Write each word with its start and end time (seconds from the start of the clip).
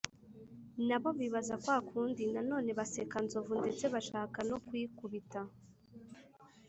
na 0.87 0.97
bo 1.01 1.09
babibaza 1.11 1.55
kwa 1.63 1.77
kundi, 1.89 2.23
na 2.33 2.41
none 2.49 2.69
baseka 2.79 3.17
nzovu, 3.25 3.53
ndetse 3.61 3.85
bashaka 3.93 4.39
no 4.49 4.57
kuyikubita. 4.65 5.41